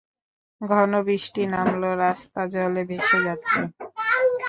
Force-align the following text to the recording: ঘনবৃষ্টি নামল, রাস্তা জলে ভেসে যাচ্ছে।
ঘনবৃষ্টি 0.61 1.41
নামল, 1.53 1.83
রাস্তা 2.03 2.41
জলে 2.53 2.83
ভেসে 2.89 3.19
যাচ্ছে। 3.25 3.59